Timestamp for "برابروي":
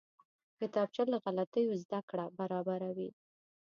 2.39-3.09